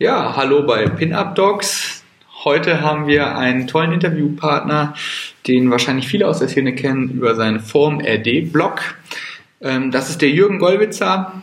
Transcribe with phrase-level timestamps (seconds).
[0.00, 2.04] Ja, hallo bei Pinup Dogs.
[2.44, 4.94] Heute haben wir einen tollen Interviewpartner,
[5.48, 8.80] den wahrscheinlich viele aus der Szene kennen über seinen Form RD Blog.
[9.60, 11.42] Ähm, das ist der Jürgen Gollwitzer,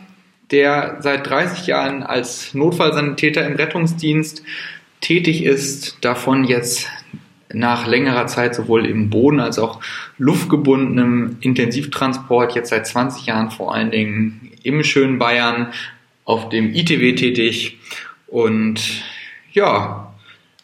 [0.52, 4.42] der seit 30 Jahren als Notfallsanitäter im Rettungsdienst
[5.02, 6.88] tätig ist, davon jetzt
[7.52, 9.82] nach längerer Zeit sowohl im Boden als auch
[10.18, 15.74] luftgebundenem Intensivtransport, jetzt seit 20 Jahren vor allen Dingen im schönen Bayern
[16.24, 17.80] auf dem ITW tätig
[18.36, 18.82] und
[19.54, 20.12] ja,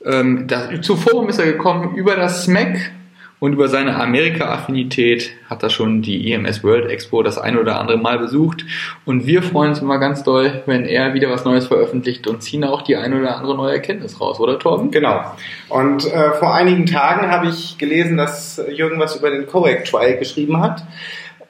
[0.04, 2.92] ähm, das, zu Forum ist er gekommen über das SMAC
[3.40, 7.98] und über seine Amerika-Affinität hat er schon die EMS World Expo das ein oder andere
[7.98, 8.66] Mal besucht.
[9.06, 12.66] Und wir freuen uns immer ganz doll, wenn er wieder was Neues veröffentlicht und ziehen
[12.66, 14.92] auch die ein oder andere neue Erkenntnis raus, oder Torben?
[14.92, 15.22] Genau.
[15.70, 20.18] Und äh, vor einigen Tagen habe ich gelesen, dass Jürgen was über den Correct Trial
[20.18, 20.84] geschrieben hat.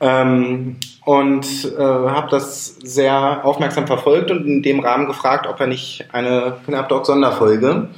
[0.02, 1.46] Ähm, und
[1.78, 6.58] äh, habe das sehr aufmerksam verfolgt und in dem Rahmen gefragt, ob er nicht eine
[6.66, 7.90] Pin-Up Sonderfolge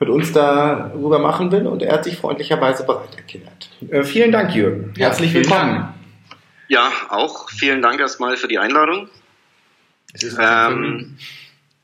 [0.00, 3.68] mit uns darüber machen will und er hat sich freundlicherweise bereit erklärt.
[3.90, 4.94] Äh, vielen Dank, Jürgen.
[4.96, 5.74] Herzlich willkommen.
[5.74, 5.94] Dank.
[6.68, 9.08] Ja, auch vielen Dank erstmal für die Einladung.
[10.40, 11.18] Ähm,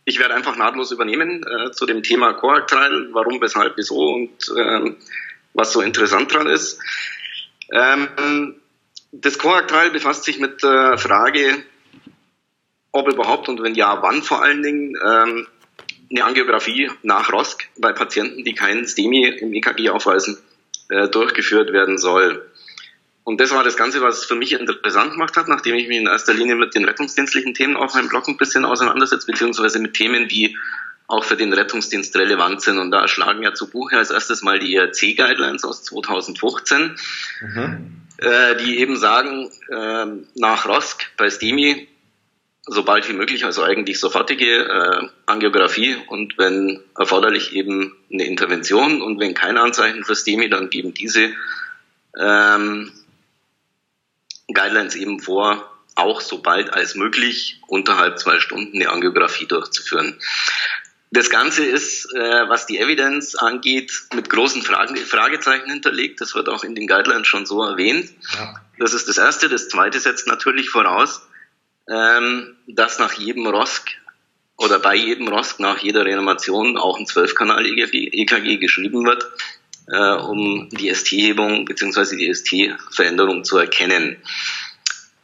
[0.06, 4.96] ich werde einfach nahtlos übernehmen äh, zu dem Thema Coactile, warum, weshalb, wieso und ähm,
[5.52, 6.80] was so interessant dran ist.
[7.70, 8.54] Ähm,
[9.12, 11.64] das Coactile befasst sich mit der Frage,
[12.92, 15.46] ob überhaupt und wenn ja, wann vor allen Dingen ähm,
[16.10, 20.38] eine Angiografie nach ROSC bei Patienten, die keinen STEMI im EKG aufweisen,
[20.88, 22.46] äh, durchgeführt werden soll.
[23.24, 26.06] Und das war das Ganze, was für mich interessant gemacht hat, nachdem ich mich in
[26.06, 30.28] erster Linie mit den rettungsdienstlichen Themen auf meinem Blog ein bisschen auseinandersetze, beziehungsweise mit Themen,
[30.28, 30.56] die
[31.08, 32.78] auch für den Rettungsdienst relevant sind.
[32.78, 36.96] Und da schlagen ja zu Buche als erstes mal die ERC-Guidelines aus 2015.
[37.42, 41.88] Mhm äh, die eben sagen, äh, nach ROSC bei STEMI
[42.68, 49.18] sobald wie möglich, also eigentlich sofortige äh, Angiografie und wenn erforderlich eben eine Intervention und
[49.18, 51.32] wenn keine Anzeichen für STEMI, dann geben diese
[52.18, 52.92] ähm,
[54.52, 60.18] Guidelines eben vor, auch sobald als möglich unterhalb zwei Stunden eine Angiografie durchzuführen.
[61.10, 66.20] Das Ganze ist, äh, was die Evidenz angeht, mit großen Fragen, Fragezeichen hinterlegt.
[66.20, 68.10] Das wird auch in den Guidelines schon so erwähnt.
[68.34, 68.60] Ja.
[68.78, 69.48] Das ist das Erste.
[69.48, 71.22] Das Zweite setzt natürlich voraus,
[71.88, 73.96] ähm, dass nach jedem ROSC
[74.58, 79.26] oder bei jedem ROSC nach jeder Reanimation auch ein 12-Kanal-EKG geschrieben wird,
[79.90, 82.16] äh, um die ST-Hebung bzw.
[82.16, 84.18] die ST-Veränderung zu erkennen.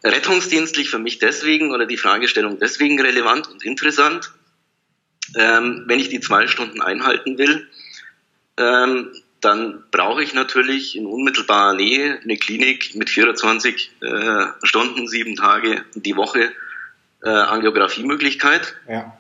[0.03, 4.33] Rettungsdienstlich für mich deswegen oder die Fragestellung deswegen relevant und interessant,
[5.37, 7.69] ähm, wenn ich die zwei Stunden einhalten will,
[8.57, 15.37] ähm, dann brauche ich natürlich in unmittelbarer Nähe eine Klinik mit 24 äh, Stunden, sieben
[15.37, 16.51] Tage die Woche
[17.23, 19.17] äh, Angiografiemöglichkeit ja.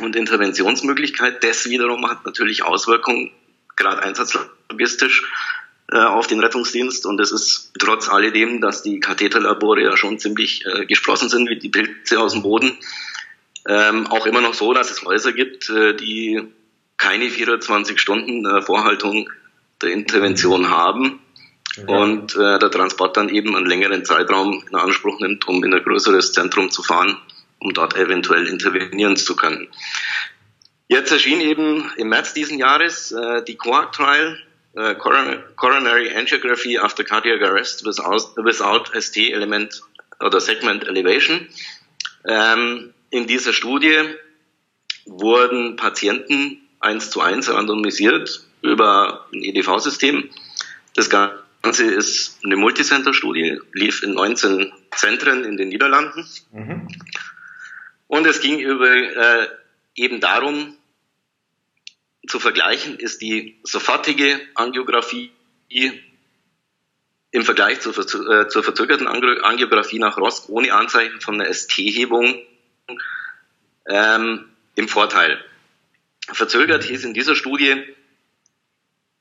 [0.00, 1.44] und Interventionsmöglichkeit.
[1.44, 3.30] Das wiederum hat natürlich Auswirkungen,
[3.76, 5.24] gerade einsatzlogistisch,
[5.90, 7.04] äh, auf den Rettungsdienst.
[7.06, 11.58] Und es ist trotz alledem, dass die Katheterlabore ja schon ziemlich äh, geschlossen sind, wie
[11.58, 12.76] die Pilze aus dem Boden,
[13.66, 16.42] ähm, auch immer noch so, dass es Häuser gibt, äh, die
[16.96, 19.30] keine 24 Stunden äh, Vorhaltung
[19.80, 21.20] der Intervention haben
[21.76, 21.96] ja.
[21.96, 25.82] und äh, der Transport dann eben einen längeren Zeitraum in Anspruch nimmt, um in ein
[25.82, 27.16] größeres Zentrum zu fahren,
[27.60, 29.68] um dort eventuell intervenieren zu können.
[30.88, 34.38] Jetzt erschien eben im März diesen Jahres äh, die COAC Trial,
[34.74, 39.82] äh, Coronary Angiography after Cardiac Arrest without, without ST Element
[40.20, 41.46] oder Segment Elevation.
[42.26, 44.14] Ähm, in dieser Studie
[45.06, 50.30] wurden Patienten eins zu eins randomisiert über ein EDV-System.
[50.94, 56.26] Das Ganze ist eine Multicenter-Studie, lief in 19 Zentren in den Niederlanden.
[56.52, 56.88] Mhm.
[58.06, 59.48] Und es ging über, äh,
[59.94, 60.76] eben darum,
[62.26, 65.32] zu vergleichen, ist die sofortige Angiografie
[67.30, 72.42] im Vergleich zur, äh, zur verzögerten Angiografie nach ROSC ohne Anzeichen von einer ST-Hebung
[73.88, 74.44] ähm,
[74.74, 75.38] im Vorteil.
[76.30, 77.84] Verzögert hieß in dieser Studie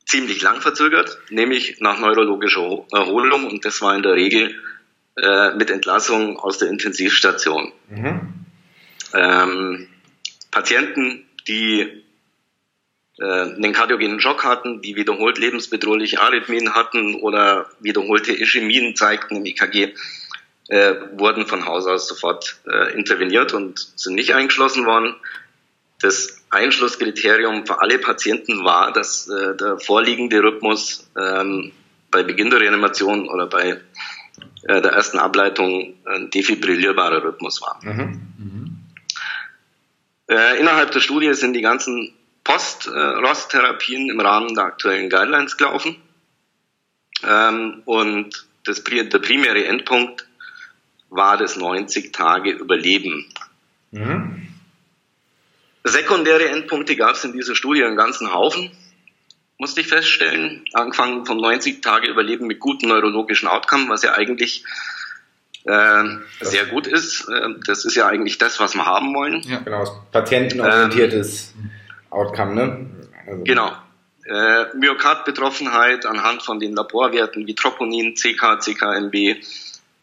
[0.06, 4.56] ziemlich lang verzögert, nämlich nach neurologischer Erholung und das war in der Regel
[5.18, 7.72] äh, mit Entlassung aus der Intensivstation.
[7.90, 8.46] Mhm.
[9.14, 9.88] Ähm,
[10.52, 12.04] Patienten, die
[13.20, 19.46] äh, einen kardiogenen Schock hatten, die wiederholt lebensbedrohliche Arrhythmien hatten oder wiederholte Ischämien zeigten im
[19.46, 19.94] EKG,
[20.70, 25.16] äh, wurden von Haus aus sofort äh, interveniert und sind nicht eingeschlossen worden.
[26.00, 31.72] Das Einschlusskriterium für alle Patienten war, dass äh, der vorliegende Rhythmus ähm,
[32.12, 33.80] bei Beginn der Reanimation oder bei
[34.64, 37.80] äh, der ersten Ableitung ein defibrillierbarer Rhythmus war.
[37.84, 38.22] Mhm.
[38.38, 38.78] Mhm.
[40.30, 42.14] Äh, innerhalb der Studie sind die ganzen
[42.44, 45.98] Post-ROS-Therapien im Rahmen der aktuellen Guidelines gelaufen.
[47.26, 50.27] Ähm, und das, der primäre Endpunkt
[51.10, 53.26] war das 90 Tage Überleben.
[53.92, 54.48] Mhm.
[55.84, 58.72] Sekundäre Endpunkte gab es in dieser Studie einen ganzen Haufen,
[59.58, 60.66] musste ich feststellen.
[60.74, 64.66] Angefangen vom 90 Tage Überleben mit guten neurologischen Outcome, was ja eigentlich
[65.64, 66.04] äh,
[66.42, 67.28] sehr gut ist.
[67.30, 69.42] Äh, das ist ja eigentlich das, was wir haben wollen.
[69.42, 71.72] Ja, genau, patientenorientiertes ähm,
[72.10, 72.90] Outcome, ne?
[73.28, 73.44] Also.
[73.44, 73.72] Genau.
[74.26, 79.42] Äh, Myokardbetroffenheit anhand von den Laborwerten wie Troponin, CK, CKMB,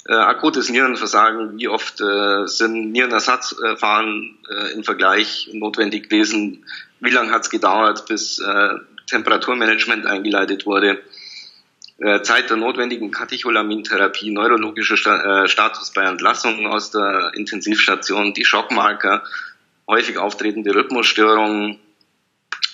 [0.07, 6.65] äh, akutes Nierenversagen, wie oft äh, sind Nierenersatzverfahren äh, im Vergleich notwendig gewesen,
[7.01, 8.75] wie lange hat es gedauert, bis äh,
[9.07, 11.03] Temperaturmanagement eingeleitet wurde,
[11.99, 18.45] äh, Zeit der notwendigen Katecholamintherapie, neurologischer Sta äh, Status bei Entlassungen aus der Intensivstation, die
[18.45, 19.23] Schockmarker,
[19.87, 21.79] häufig auftretende Rhythmusstörungen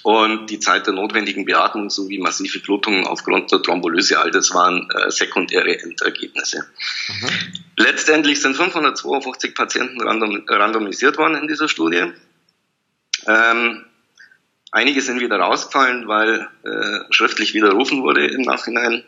[0.03, 4.89] und die Zeit der notwendigen Beatmung sowie massive Blutungen aufgrund der Thrombolyse, all das waren
[4.91, 6.67] äh, sekundäre Endergebnisse.
[7.09, 7.29] Mhm.
[7.77, 12.13] Letztendlich sind 552 Patienten random, randomisiert worden in dieser Studie.
[13.27, 13.85] Ähm,
[14.73, 19.03] Einige sind wieder rausgefallen, weil äh, schriftlich widerrufen wurde im Nachhinein,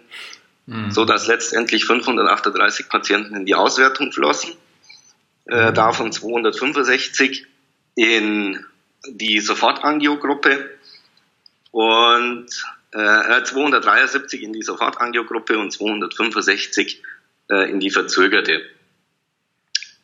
[0.67, 0.91] mhm.
[0.91, 4.55] so dass letztendlich 538 Patienten in die Auswertung flossen,
[5.47, 5.75] äh, mhm.
[5.75, 7.47] davon 265
[7.95, 8.65] in
[9.07, 10.71] die Sofortangiogruppe
[11.73, 12.47] und
[12.93, 17.03] äh, 273 in die Sofortangiogruppe und 265
[17.51, 18.63] äh, in die verzögerte.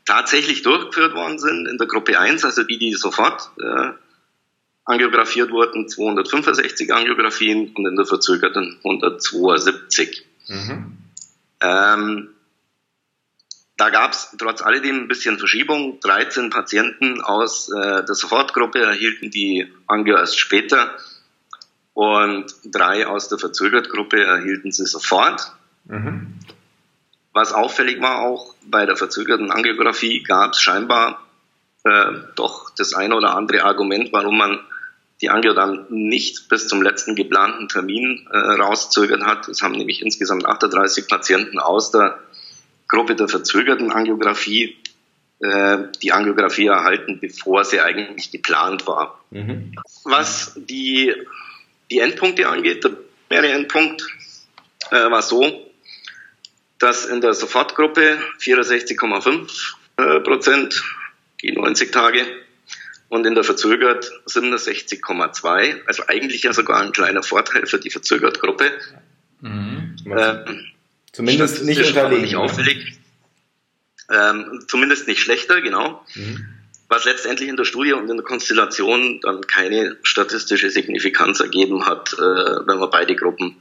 [0.04, 3.92] Tatsächlich durchgeführt worden sind in der Gruppe 1, also die, die sofort äh,
[4.84, 10.24] angiografiert wurden 265 Angiografien und in der verzögerten 172.
[10.48, 10.96] Mhm.
[11.60, 12.30] Ähm,
[13.76, 16.00] da gab es trotz alledem ein bisschen Verschiebung.
[16.00, 20.96] 13 Patienten aus äh, der Sofortgruppe erhielten die Angio erst später
[21.98, 25.50] und drei aus der Verzögertgruppe erhielten sie sofort.
[25.86, 26.38] Mhm.
[27.32, 31.20] Was auffällig war auch bei der verzögerten Angiografie gab es scheinbar
[31.82, 34.60] äh, doch das eine oder andere Argument, warum man
[35.20, 39.48] die Angio dann nicht bis zum letzten geplanten Termin äh, rauszögern hat.
[39.48, 42.20] Es haben nämlich insgesamt 38 Patienten aus der
[42.86, 44.76] Gruppe der verzögerten Angiografie
[45.40, 49.20] äh, die Angiografie erhalten, bevor sie eigentlich geplant war.
[49.30, 49.74] Mhm.
[50.04, 51.12] Was die,
[51.90, 52.96] die Endpunkte angeht, der
[53.28, 54.02] primäre Endpunkt
[54.90, 55.70] äh, war so,
[56.78, 60.82] dass in der Sofortgruppe 64,5 äh, Prozent
[61.42, 62.24] die 90 Tage
[63.08, 65.86] und in der verzögert 67,2.
[65.86, 68.72] Also eigentlich ja sogar ein kleiner Vorteil für die verzögert Gruppe.
[69.40, 69.96] Mhm.
[70.06, 70.66] Ähm,
[71.12, 72.22] zumindest nicht unterlegen.
[72.22, 72.98] Nicht auffällig.
[74.10, 76.04] Ähm, zumindest nicht schlechter, genau.
[76.14, 76.57] Mhm.
[76.88, 82.14] Was letztendlich in der Studie und in der Konstellation dann keine statistische Signifikanz ergeben hat,
[82.14, 83.56] äh, wenn man beide Gruppen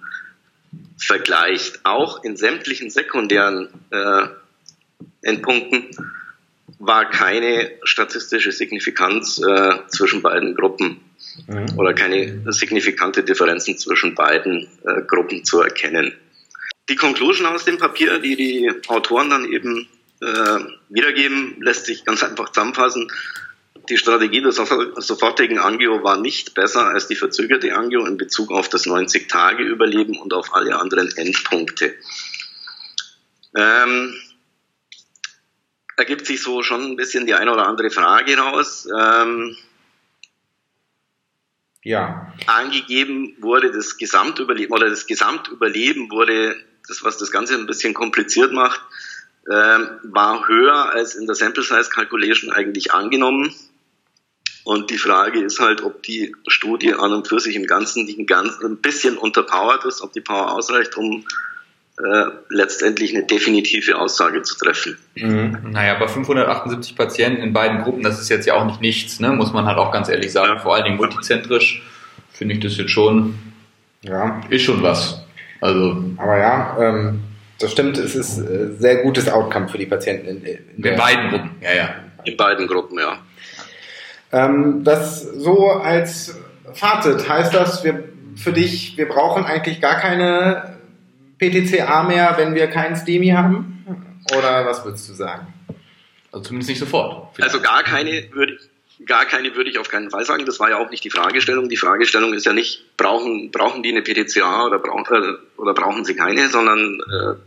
[0.97, 1.81] vergleicht.
[1.83, 4.27] Auch in sämtlichen sekundären äh,
[5.21, 5.89] Endpunkten
[6.79, 11.01] war keine statistische Signifikanz äh, zwischen beiden Gruppen
[11.47, 11.77] mhm.
[11.77, 16.13] oder keine signifikante Differenzen zwischen beiden äh, Gruppen zu erkennen.
[16.89, 19.87] Die Conclusion aus dem Papier, die die Autoren dann eben
[20.21, 20.59] äh,
[20.89, 23.11] wiedergeben, lässt sich ganz einfach zusammenfassen.
[23.89, 28.67] Die Strategie der sofortigen Angio war nicht besser als die verzögerte Angio in Bezug auf
[28.67, 31.95] das 90-Tage-Überleben und auf alle anderen Endpunkte.
[33.55, 34.13] Ähm,
[35.95, 38.87] ergibt sich so schon ein bisschen die eine oder andere Frage raus.
[38.95, 39.55] Ähm,
[41.83, 42.33] ja.
[42.47, 46.55] Angegeben wurde das Gesamtüberleben oder das Gesamtüberleben wurde,
[46.87, 48.81] das was das Ganze ein bisschen kompliziert macht,
[49.47, 53.53] war höher als in der Sample Size Calculation eigentlich angenommen.
[54.63, 58.77] Und die Frage ist halt, ob die Studie an und für sich im Ganzen ein
[58.77, 61.23] bisschen unterpowered ist, ob die Power ausreicht, um
[61.99, 64.97] äh, letztendlich eine definitive Aussage zu treffen.
[65.15, 65.71] Mhm.
[65.71, 69.31] Naja, bei 578 Patienten in beiden Gruppen, das ist jetzt ja auch nicht nichts, ne?
[69.31, 70.55] muss man halt auch ganz ehrlich sagen.
[70.55, 70.59] Ja.
[70.59, 71.81] Vor allen Dingen multizentrisch
[72.33, 73.39] finde ich das jetzt schon,
[74.01, 74.41] ja.
[74.49, 75.23] ist schon was.
[75.59, 77.21] Also, Aber ja, ähm,
[77.59, 81.29] das stimmt, es ist äh, sehr gutes Outcome für die Patienten in, in, in beiden
[81.29, 81.55] Gruppen.
[81.61, 81.95] Ja, ja.
[82.23, 83.19] In beiden Gruppen, ja.
[84.31, 86.37] Ähm, das so als
[86.73, 88.03] Fazit heißt das, wir
[88.35, 90.77] für dich, wir brauchen eigentlich gar keine
[91.39, 93.85] PTCA mehr, wenn wir keinen STEMI haben?
[94.37, 95.53] Oder was würdest du sagen?
[96.31, 97.35] Also zumindest nicht sofort.
[97.35, 97.53] Vielleicht.
[97.53, 98.69] Also gar keine würde ich,
[99.05, 100.45] gar keine würde ich auf keinen Fall sagen.
[100.45, 101.69] Das war ja auch nicht die Fragestellung.
[101.69, 106.05] Die Fragestellung ist ja nicht, brauchen, brauchen die eine PTCA oder, brauchen, äh, oder brauchen
[106.05, 107.39] sie keine, sondern äh,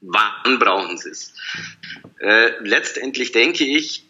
[0.00, 1.34] wann brauchen sie es?
[2.18, 4.04] Äh, letztendlich denke ich,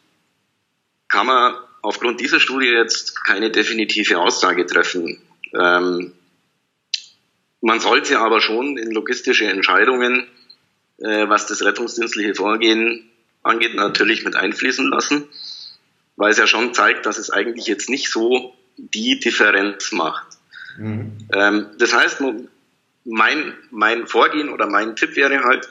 [1.08, 5.22] kann man aufgrund dieser Studie jetzt keine definitive Aussage treffen.
[5.54, 6.12] Ähm,
[7.60, 10.26] man sollte aber schon in logistische Entscheidungen,
[10.98, 13.10] äh, was das rettungsdienstliche Vorgehen
[13.42, 15.28] angeht, natürlich mit einfließen lassen,
[16.16, 20.26] weil es ja schon zeigt, dass es eigentlich jetzt nicht so die Differenz macht.
[20.78, 21.18] Mhm.
[21.32, 22.22] Ähm, das heißt,
[23.04, 25.68] mein, mein Vorgehen oder mein Tipp wäre halt,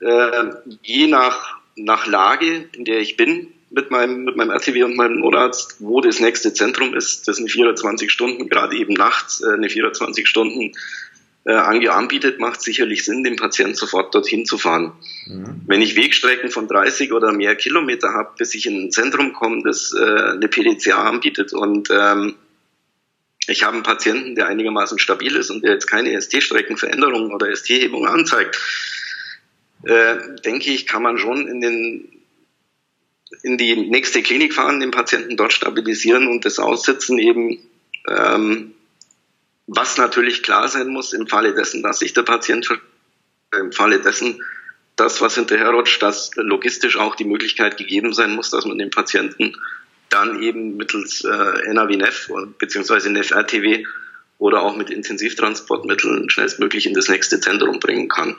[0.00, 4.96] äh, je nach, nach Lage, in der ich bin, mit meinem, mit meinem RTW und
[4.96, 9.54] meinem Notarzt, wo das nächste Zentrum ist, das eine 24 Stunden, gerade eben nachts, äh,
[9.54, 10.72] eine 24 Stunden
[11.44, 14.92] äh, anbietet, macht sicherlich Sinn, den Patienten sofort dorthin zu fahren.
[15.26, 15.62] Mhm.
[15.66, 19.62] Wenn ich Wegstrecken von 30 oder mehr Kilometer habe, bis ich in ein Zentrum komme,
[19.64, 22.34] das äh, eine PDCA anbietet und ähm,
[23.46, 28.08] ich habe einen Patienten, der einigermaßen stabil ist und der jetzt keine ST-Streckenveränderungen oder ST-Hebungen
[28.08, 28.58] anzeigt,
[29.82, 32.08] äh, denke ich, kann man schon in den
[33.42, 37.58] in die nächste Klinik fahren, den Patienten dort stabilisieren und das Aussitzen eben,
[38.08, 38.73] ähm,
[39.66, 42.68] was natürlich klar sein muss im Falle dessen, dass sich der Patient
[43.58, 44.42] im Falle dessen,
[44.96, 49.56] das, was hinterherrutscht, dass logistisch auch die Möglichkeit gegeben sein muss, dass man den Patienten
[50.08, 53.08] dann eben mittels äh, NAV-NEF bzw.
[53.10, 53.84] NEF-RTW
[54.38, 58.36] oder auch mit Intensivtransportmitteln schnellstmöglich in das nächste Zentrum bringen kann.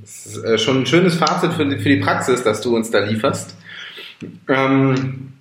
[0.00, 2.90] Das ist äh, schon ein schönes Fazit für die, für die Praxis, das du uns
[2.90, 3.54] da lieferst.
[4.48, 5.32] Ähm,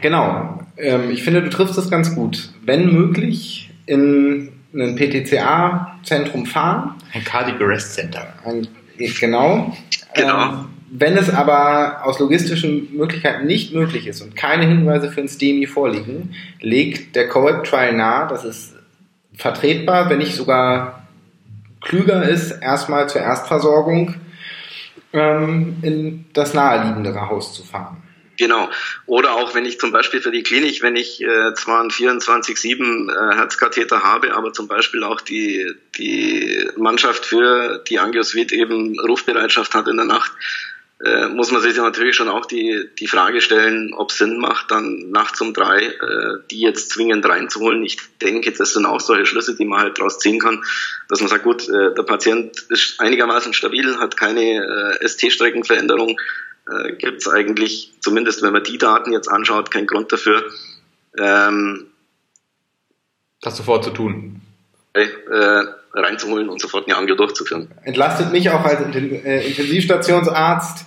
[0.00, 0.64] genau.
[0.76, 2.50] Ähm, ich finde, du triffst das ganz gut.
[2.62, 6.94] Wenn möglich, in ein PTCA-Zentrum fahren.
[7.12, 8.32] Ein Cardiac Arrest Center.
[8.44, 9.76] Ein, genau.
[10.14, 10.42] Genau.
[10.42, 15.28] Ähm, wenn es aber aus logistischen Möglichkeiten nicht möglich ist und keine Hinweise für ein
[15.28, 18.74] STEMI vorliegen, legt der COAP Trial nahe, dass es
[19.34, 21.06] vertretbar, wenn nicht sogar
[21.80, 24.16] klüger ist, erstmal zur Erstversorgung
[25.14, 28.02] ähm, in das naheliegendere Haus zu fahren.
[28.42, 28.68] Genau.
[29.06, 33.08] Oder auch wenn ich zum Beispiel für die Klinik, wenn ich äh, zwar einen 24-7
[33.08, 39.76] äh, Herzkatheter habe, aber zum Beispiel auch die, die Mannschaft für die Angiosvit eben Rufbereitschaft
[39.76, 40.32] hat in der Nacht,
[41.04, 44.72] äh, muss man sich natürlich schon auch die, die Frage stellen, ob es Sinn macht,
[44.72, 47.84] dann nachts um drei äh, die jetzt zwingend reinzuholen.
[47.84, 50.64] Ich denke, das sind auch solche Schlüsse, die man halt daraus ziehen kann,
[51.08, 56.18] dass man sagt, gut, äh, der Patient ist einigermaßen stabil, hat keine äh, ST-Streckenveränderung,
[56.70, 60.44] äh, gibt es eigentlich, zumindest wenn man die Daten jetzt anschaut, keinen Grund dafür.
[61.18, 61.86] Ähm,
[63.40, 64.40] das sofort zu tun.
[64.94, 65.06] Äh,
[65.94, 67.70] reinzuholen und sofort eine Angio durchzuführen.
[67.84, 70.86] Entlastet mich auch als äh, Intensivstationsarzt,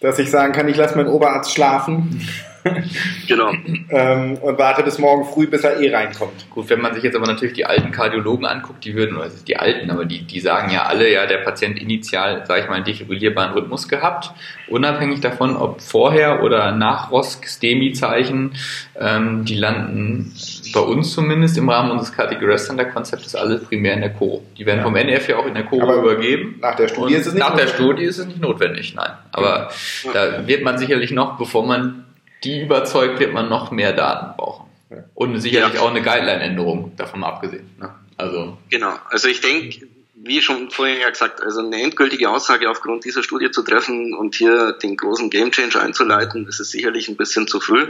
[0.00, 2.26] dass ich sagen kann, ich lasse meinen Oberarzt schlafen.
[3.28, 3.52] genau.
[3.90, 6.50] ähm, und warte bis morgen früh, bis er eh reinkommt.
[6.50, 9.56] Gut, wenn man sich jetzt aber natürlich die alten Kardiologen anguckt, die würden, oder die
[9.56, 12.84] alten, aber die, die sagen ja alle, ja, der Patient initial, sage ich mal, einen
[12.84, 14.32] defibrillierbaren Rhythmus gehabt,
[14.68, 18.52] unabhängig davon, ob vorher oder nach ROSC-STEMI-Zeichen,
[18.98, 20.32] ähm, die landen
[20.72, 24.42] bei uns zumindest im Rahmen unseres Cardiac Center Konzeptes alles primär in der Co.
[24.56, 24.84] Die werden ja.
[24.84, 26.58] vom NF ja auch in der Co aber übergeben.
[26.60, 27.76] Nach der Studie ist es nicht Nach notwendig.
[27.76, 29.10] der Studie ist es nicht notwendig, nein.
[29.32, 29.70] Aber
[30.04, 30.12] ja.
[30.12, 32.05] da wird man sicherlich noch, bevor man
[32.44, 34.66] die überzeugt, wird man noch mehr Daten brauchen.
[35.14, 35.80] Und sicherlich ja.
[35.80, 37.68] auch eine Guideline-Änderung, davon mal abgesehen.
[37.78, 37.92] Ne?
[38.16, 38.56] Also.
[38.70, 43.22] Genau, also ich denke, wie schon vorhin ja gesagt, also eine endgültige Aussage aufgrund dieser
[43.22, 47.60] Studie zu treffen und hier den großen Gamechanger einzuleiten, das ist sicherlich ein bisschen zu
[47.60, 47.88] früh.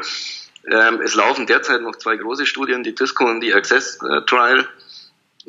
[0.68, 4.66] Ähm, es laufen derzeit noch zwei große Studien, die Disco und die Access äh, Trial.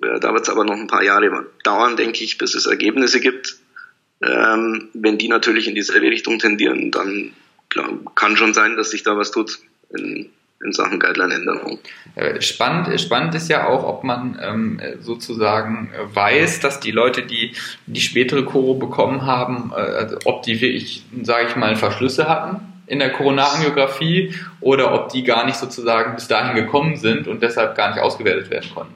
[0.03, 3.19] Äh, da wird es aber noch ein paar Jahre dauern, denke ich, bis es Ergebnisse
[3.19, 3.57] gibt.
[4.21, 7.33] Ähm, wenn die natürlich in dieselbe Richtung tendieren, dann
[8.15, 9.59] kann schon sein, dass sich da was tut
[9.89, 10.29] in,
[10.63, 11.79] in Sachen Guideline-Änderung.
[12.39, 17.53] Spannend, spannend ist ja auch, ob man ähm, sozusagen weiß, dass die Leute, die
[17.86, 23.00] die spätere Koro bekommen haben, äh, ob die wirklich, sage ich mal, Verschlüsse hatten in
[23.00, 27.89] der Koronarangiographie oder ob die gar nicht sozusagen bis dahin gekommen sind und deshalb gar
[27.89, 28.95] nicht ausgewertet werden konnten.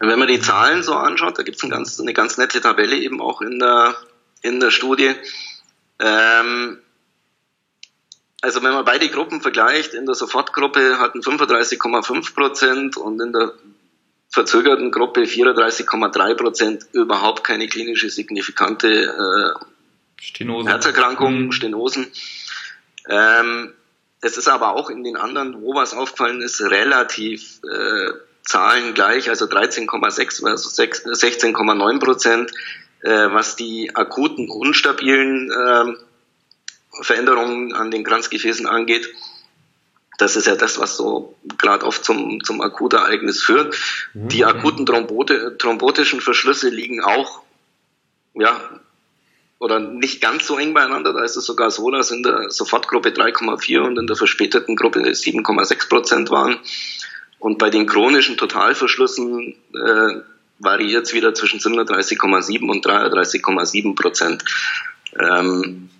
[0.00, 2.96] Wenn man die Zahlen so anschaut, da gibt es ein ganz, eine ganz nette Tabelle
[2.96, 3.94] eben auch in der,
[4.42, 5.12] in der Studie.
[6.00, 6.78] Ähm,
[8.42, 13.52] also wenn man beide Gruppen vergleicht, in der Sofortgruppe hatten 35,5 Prozent und in der
[14.28, 19.64] verzögerten Gruppe 34,3 Prozent überhaupt keine klinische signifikante äh,
[20.20, 20.68] Stenose.
[20.68, 21.52] Herzerkrankung, mhm.
[21.52, 22.08] Stenosen.
[23.08, 23.72] Ähm,
[24.20, 28.10] es ist aber auch in den anderen, wo was aufgefallen ist, relativ äh,
[28.44, 32.50] Zahlen gleich, also 13,6 versus 16,9 Prozent,
[33.02, 35.94] äh, was die akuten, unstabilen äh,
[37.00, 39.08] Veränderungen an den Kranzgefäßen angeht.
[40.18, 43.76] Das ist ja das, was so gerade oft zum, zum Akutereignis führt.
[44.12, 44.28] Mhm.
[44.28, 47.42] Die akuten Thrombote, thrombotischen Verschlüsse liegen auch
[48.34, 48.60] ja,
[49.58, 51.12] oder nicht ganz so eng beieinander.
[51.12, 55.00] Da ist es sogar so, dass in der Sofortgruppe 3,4 und in der verspäteten Gruppe
[55.00, 56.58] 7,6 Prozent waren.
[57.38, 60.20] Und bei den chronischen Totalverschlüssen äh,
[60.58, 64.44] variiert es wieder zwischen 37,7 und 33,7 Prozent.
[65.18, 65.90] Ähm,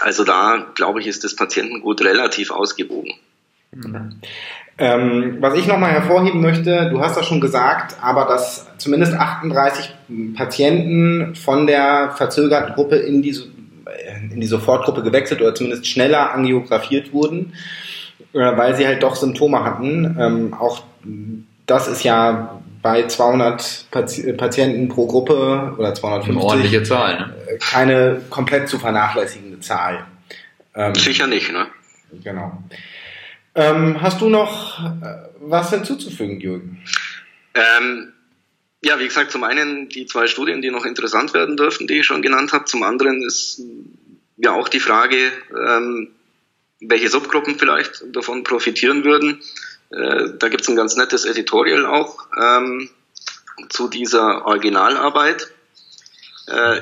[0.00, 3.14] also da, glaube ich, ist das Patientengut relativ ausgewogen.
[3.72, 4.20] Mhm.
[4.76, 9.94] Ähm, was ich nochmal hervorheben möchte, du hast das schon gesagt, aber dass zumindest 38
[10.34, 13.36] Patienten von der verzögerten Gruppe in die,
[14.32, 17.52] in die Sofortgruppe gewechselt oder zumindest schneller angiografiert wurden,
[18.32, 20.16] äh, weil sie halt doch Symptome hatten.
[20.18, 20.82] Ähm, auch
[21.66, 23.86] das ist ja bei 200
[24.36, 27.58] Patienten pro Gruppe oder 250 Eine ordentliche Zahl, ne?
[27.58, 30.06] keine komplett zu vernachlässigende Zahl.
[30.74, 31.66] Ähm, Sicher nicht, ne?
[32.22, 32.62] Genau.
[33.54, 36.82] Ähm, hast du noch äh, was hinzuzufügen, Jürgen?
[37.54, 38.12] Ähm,
[38.84, 42.06] ja, wie gesagt, zum einen die zwei Studien, die noch interessant werden dürften, die ich
[42.06, 42.66] schon genannt habe.
[42.66, 43.62] Zum anderen ist
[44.36, 46.10] ja auch die Frage, ähm,
[46.80, 49.40] welche Subgruppen vielleicht davon profitieren würden.
[49.94, 52.90] Äh, da gibt es ein ganz nettes Editorial auch ähm,
[53.68, 55.52] zu dieser Originalarbeit,
[56.46, 56.80] äh,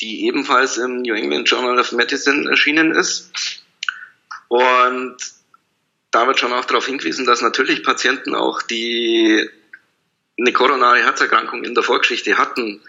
[0.00, 3.30] die ebenfalls im New England Journal of Medicine erschienen ist.
[4.48, 5.16] Und
[6.10, 9.48] da wird schon auch darauf hingewiesen, dass natürlich Patienten auch, die
[10.38, 12.80] eine koronare Herzerkrankung in der Vorgeschichte hatten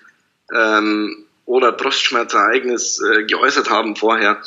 [0.54, 4.42] ähm, oder Brustschmerzereignis äh, geäußert haben vorher,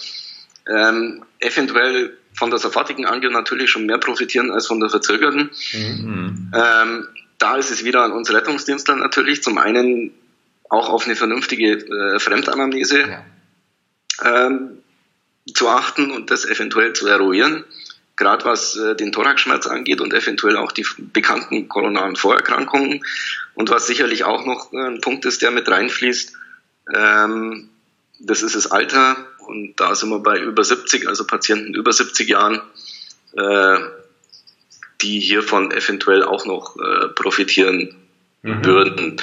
[0.67, 5.51] ähm, eventuell von der sofortigen Angio natürlich schon mehr profitieren als von der verzögerten.
[5.73, 6.53] Mhm.
[6.55, 7.09] Ähm,
[7.39, 10.13] da ist es wieder an uns Rettungsdienstler natürlich, zum einen
[10.69, 13.25] auch auf eine vernünftige äh, Fremdanamnese ja.
[14.47, 14.79] ähm,
[15.53, 17.65] zu achten und das eventuell zu eruieren
[18.21, 23.03] gerade was äh, den Thoraxschmerz angeht und eventuell auch die bekannten koronaren Vorerkrankungen.
[23.55, 26.35] Und was sicherlich auch noch äh, ein Punkt ist, der mit reinfließt,
[26.95, 27.71] ähm,
[28.21, 29.17] das ist das Alter.
[29.51, 32.63] Und da sind wir bei über 70, also Patienten über 70 Jahren,
[33.37, 33.79] äh,
[35.03, 37.97] die hiervon eventuell auch noch äh, profitieren
[38.43, 38.65] mhm.
[38.65, 39.23] würden.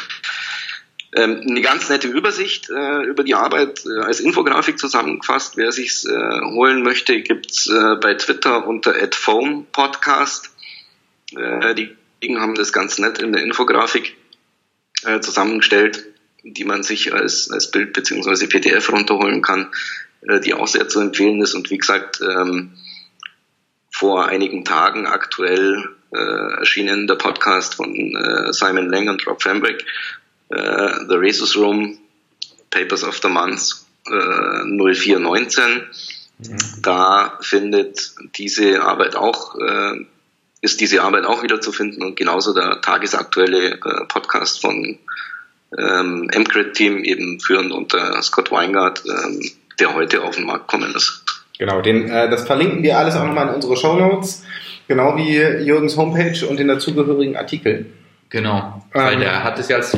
[1.15, 5.56] Ähm, eine ganz nette Übersicht äh, über die Arbeit äh, als Infografik zusammengefasst.
[5.56, 10.49] Wer sich's äh, holen möchte, gibt's äh, bei Twitter unter @foam_podcast.
[11.36, 14.17] Äh, die Kollegen haben das ganz nett in der Infografik
[15.04, 16.04] äh, zusammengestellt,
[16.43, 19.71] die man sich als, als Bild beziehungsweise PDF runterholen kann,
[20.27, 21.53] äh, die auch sehr zu empfehlen ist.
[21.53, 22.73] Und wie gesagt, ähm,
[23.91, 29.85] vor einigen Tagen aktuell äh, erschienen der Podcast von äh, Simon Lang und Rob Fambreck
[30.49, 31.97] äh, The Rhesus Room,
[32.69, 35.87] Papers of the Month äh, 0419.
[36.37, 36.57] Mhm.
[36.81, 40.05] Da findet diese Arbeit auch, äh,
[40.61, 44.99] ist diese Arbeit auch wieder zu finden und genauso der tagesaktuelle äh, Podcast von
[45.77, 51.23] ähm, MCRIT-Team, eben führend unter Scott Weingart, ähm, der heute auf den Markt kommen ist.
[51.57, 54.43] Genau, den, äh, das verlinken wir alles auch nochmal in unsere Show Notes,
[54.87, 57.87] genau wie Jürgens Homepage und den dazugehörigen Artikel.
[58.29, 59.97] Genau, weil ähm, der hat es ja als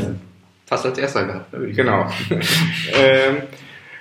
[0.65, 1.53] fast als erster gehabt.
[1.53, 2.09] Ne, genau.
[2.93, 3.37] ähm,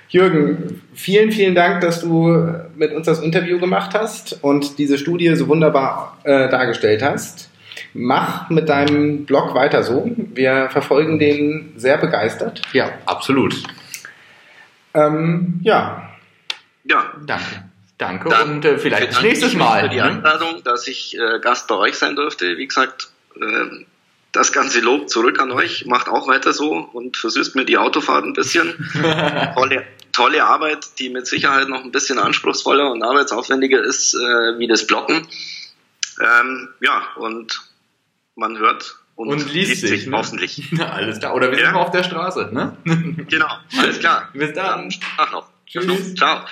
[0.09, 2.35] Jürgen, vielen, vielen Dank, dass du
[2.75, 7.49] mit uns das Interview gemacht hast und diese Studie so wunderbar äh, dargestellt hast.
[7.93, 10.09] Mach mit deinem Blog weiter so.
[10.33, 12.61] Wir verfolgen den sehr begeistert.
[12.73, 13.55] Ja, absolut.
[14.93, 16.09] Ähm, ja.
[16.83, 17.13] Ja.
[17.25, 17.69] Danke.
[17.97, 19.83] Danke Dann und äh, vielleicht nächstes Mal.
[19.83, 20.03] Für die ne?
[20.03, 22.57] Einladung, dass ich äh, Gast bei euch sein durfte.
[22.57, 23.85] Wie gesagt, äh,
[24.31, 25.85] das ganze Lob zurück an euch.
[25.85, 28.89] Macht auch weiter so und versüßt mir die Autofahrt ein bisschen.
[29.53, 34.67] tolle, tolle Arbeit, die mit Sicherheit noch ein bisschen anspruchsvoller und arbeitsaufwendiger ist äh, wie
[34.67, 35.27] das Blocken.
[36.21, 37.61] Ähm, ja, und
[38.35, 40.17] man hört und, und liest, sich, ne?
[40.17, 40.71] hoffentlich.
[40.79, 41.35] alles klar.
[41.35, 41.71] Oder wir sind ja.
[41.73, 42.77] mal auf der Straße, ne?
[43.27, 44.29] genau, alles klar.
[44.33, 44.89] Bis dann.
[45.17, 45.49] Ach noch.
[45.65, 46.15] Tschüss.
[46.15, 46.45] Ciao.